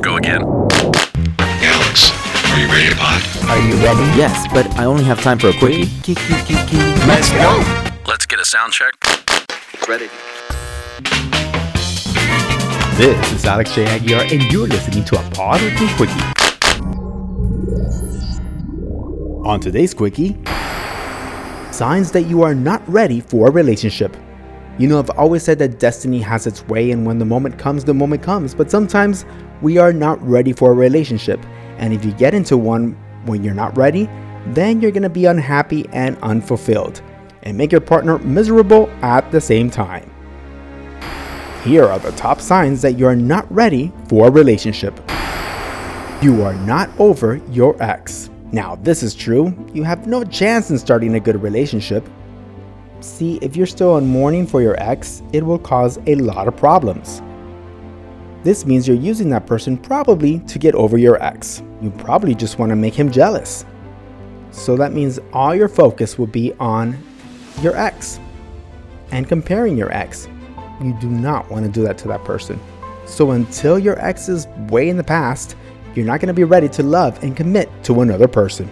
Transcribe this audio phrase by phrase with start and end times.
[0.00, 0.42] Let's go again.
[1.62, 2.10] Alex,
[2.50, 3.20] are you ready to pod?
[3.50, 4.00] Are you ready?
[4.16, 5.90] Yes, but I only have time for a quickie.
[7.06, 7.62] Let's go.
[8.06, 8.94] Let's get a sound check.
[9.86, 10.08] Ready.
[12.96, 13.84] This is Alex J.
[13.84, 16.14] Aguiar, and you're listening to a Pod with Me Quickie.
[19.44, 20.38] On today's Quickie,
[21.72, 24.16] signs that you are not ready for a relationship.
[24.80, 27.84] You know, I've always said that destiny has its way, and when the moment comes,
[27.84, 28.54] the moment comes.
[28.54, 29.26] But sometimes
[29.60, 31.38] we are not ready for a relationship.
[31.76, 34.08] And if you get into one when you're not ready,
[34.46, 37.02] then you're gonna be unhappy and unfulfilled,
[37.42, 40.10] and make your partner miserable at the same time.
[41.62, 44.98] Here are the top signs that you are not ready for a relationship.
[46.22, 48.30] You are not over your ex.
[48.50, 49.54] Now, this is true.
[49.74, 52.08] You have no chance in starting a good relationship.
[53.00, 56.56] See, if you're still in mourning for your ex, it will cause a lot of
[56.56, 57.22] problems.
[58.42, 61.62] This means you're using that person probably to get over your ex.
[61.80, 63.64] You probably just want to make him jealous.
[64.50, 66.98] So that means all your focus will be on
[67.62, 68.20] your ex
[69.12, 70.28] and comparing your ex.
[70.82, 72.60] You do not want to do that to that person.
[73.06, 75.56] So until your ex is way in the past,
[75.94, 78.70] you're not going to be ready to love and commit to another person.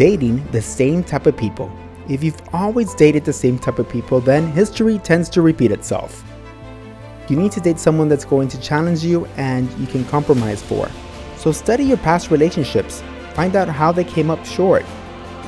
[0.00, 1.70] Dating the same type of people.
[2.08, 6.24] If you've always dated the same type of people, then history tends to repeat itself.
[7.28, 10.88] You need to date someone that's going to challenge you and you can compromise for.
[11.36, 13.02] So study your past relationships,
[13.34, 14.86] find out how they came up short,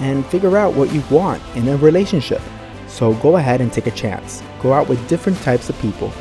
[0.01, 2.43] and figure out what you want in a relationship.
[2.89, 4.43] So go ahead and take a chance.
[4.61, 6.13] Go out with different types of people.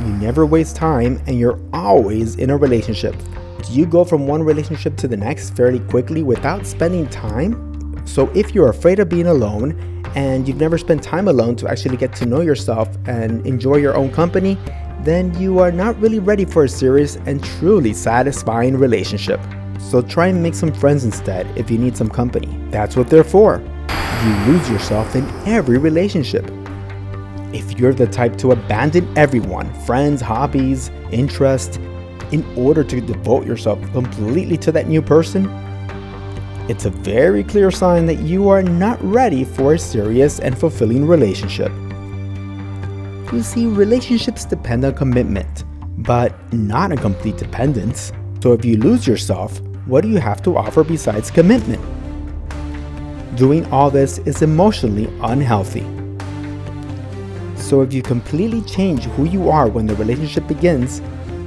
[0.00, 3.14] You never waste time and you're always in a relationship.
[3.62, 8.02] Do you go from one relationship to the next fairly quickly without spending time?
[8.04, 11.96] So if you're afraid of being alone and you've never spent time alone to actually
[11.96, 14.58] get to know yourself and enjoy your own company,
[15.02, 19.40] then you are not really ready for a serious and truly satisfying relationship.
[19.78, 22.48] So try and make some friends instead if you need some company.
[22.70, 23.62] That's what they're for.
[24.24, 26.50] You lose yourself in every relationship.
[27.52, 31.78] If you're the type to abandon everyone, friends, hobbies, interests,
[32.32, 35.46] in order to devote yourself completely to that new person,
[36.68, 41.06] it's a very clear sign that you are not ready for a serious and fulfilling
[41.06, 41.70] relationship.
[43.32, 45.64] You see, relationships depend on commitment,
[45.98, 48.12] but not on complete dependence.
[48.40, 51.80] So if you lose yourself, what do you have to offer besides commitment?
[53.36, 55.86] Doing all this is emotionally unhealthy.
[57.56, 61.00] So if you completely change who you are when the relationship begins,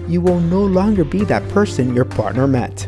[0.07, 2.87] you will no longer be that person your partner met.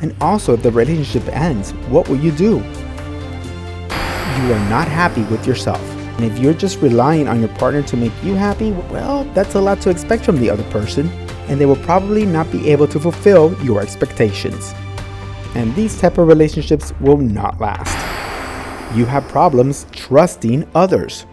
[0.00, 2.56] And also, if the relationship ends, what will you do?
[2.56, 5.80] You are not happy with yourself.
[6.16, 9.60] And if you're just relying on your partner to make you happy, well, that's a
[9.60, 11.08] lot to expect from the other person,
[11.48, 14.74] and they will probably not be able to fulfill your expectations.
[15.54, 17.96] And these type of relationships will not last.
[18.96, 21.26] You have problems trusting others.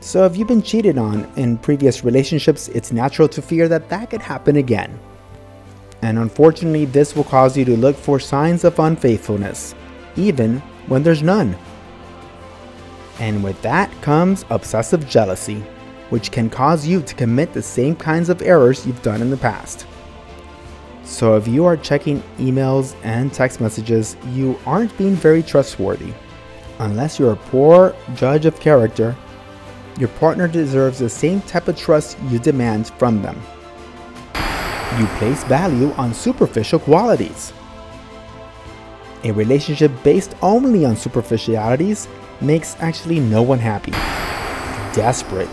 [0.00, 4.10] So if you've been cheated on in previous relationships, it's natural to fear that that
[4.10, 4.98] could happen again.
[6.02, 9.74] And unfortunately, this will cause you to look for signs of unfaithfulness,
[10.16, 11.56] even when there's none.
[13.18, 15.64] And with that comes obsessive jealousy,
[16.10, 19.36] which can cause you to commit the same kinds of errors you've done in the
[19.36, 19.86] past.
[21.02, 26.12] So if you are checking emails and text messages, you aren't being very trustworthy.
[26.78, 29.16] Unless you're a poor judge of character,
[29.98, 33.40] your partner deserves the same type of trust you demand from them.
[34.98, 37.52] You place value on superficial qualities.
[39.24, 42.06] A relationship based only on superficialities
[42.40, 43.90] makes actually no one happy.
[44.94, 45.50] Desperate.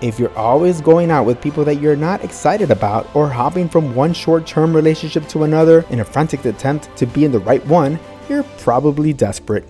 [0.00, 3.94] If you're always going out with people that you're not excited about or hopping from
[3.94, 7.64] one short term relationship to another in a frantic attempt to be in the right
[7.66, 7.98] one,
[8.28, 9.64] you're probably desperate.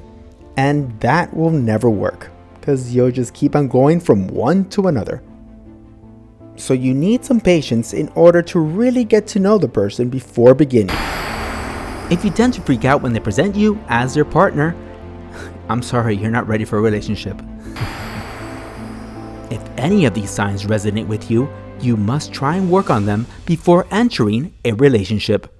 [0.57, 2.32] And that will never work
[2.63, 5.21] because you'll just keep on going from one to another.
[6.55, 10.55] So you need some patience in order to really get to know the person before
[10.55, 10.95] beginning.
[12.09, 14.77] If you tend to freak out when they present you as their partner,
[15.69, 17.37] I'm sorry, you're not ready for a relationship.
[19.51, 23.27] if any of these signs resonate with you, you must try and work on them
[23.45, 25.53] before entering a relationship.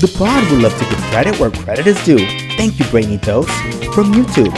[0.00, 2.49] The pod would love to give credit where credit is due.
[2.60, 3.48] Thank you, Brainy Toast,
[3.94, 4.54] from YouTube.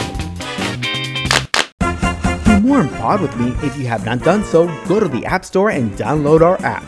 [2.43, 5.25] For more on Pod with me, if you have not done so, go to the
[5.25, 6.83] App Store and download our app.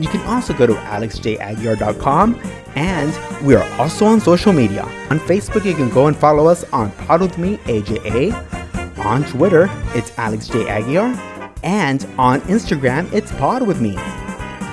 [0.00, 2.40] You can also go to alexjaguiar.com
[2.74, 4.84] and we are also on social media.
[5.10, 8.32] On Facebook, you can go and follow us on Pod with Me AJA.
[9.04, 10.64] On Twitter, it's Alex J.
[10.64, 11.18] Aguiar.
[11.64, 13.94] And on Instagram, it's Pod with me.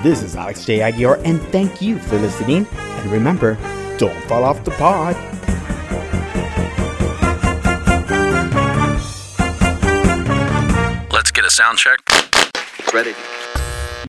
[0.02, 0.78] This is Alex J.
[0.78, 2.66] Aguiar, and thank you for listening.
[2.72, 3.58] And remember,
[3.98, 5.37] don't fall off the pod.
[11.58, 11.98] Sound check.
[12.94, 13.37] Ready.